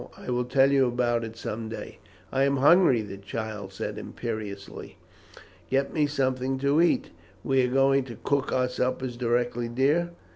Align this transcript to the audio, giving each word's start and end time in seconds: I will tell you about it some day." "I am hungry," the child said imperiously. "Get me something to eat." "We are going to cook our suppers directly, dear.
I 0.17 0.31
will 0.31 0.45
tell 0.45 0.71
you 0.71 0.87
about 0.87 1.23
it 1.23 1.37
some 1.37 1.69
day." 1.69 1.99
"I 2.31 2.41
am 2.45 2.57
hungry," 2.57 3.03
the 3.03 3.17
child 3.17 3.71
said 3.71 3.99
imperiously. 3.99 4.97
"Get 5.69 5.93
me 5.93 6.07
something 6.07 6.57
to 6.57 6.81
eat." 6.81 7.11
"We 7.43 7.63
are 7.67 7.71
going 7.71 8.05
to 8.05 8.15
cook 8.23 8.51
our 8.51 8.67
suppers 8.67 9.15
directly, 9.15 9.67
dear. 9.69 10.09